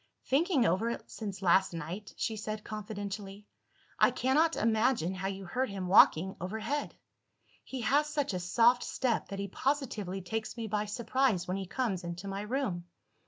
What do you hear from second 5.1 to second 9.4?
how you heard him walking overhead. He has such a soft step that